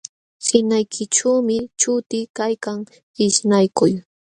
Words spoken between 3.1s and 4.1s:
ishnakuy